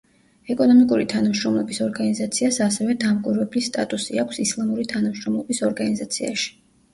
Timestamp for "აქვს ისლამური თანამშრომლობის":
4.25-5.63